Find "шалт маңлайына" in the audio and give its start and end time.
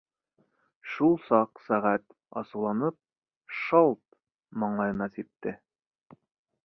3.59-5.11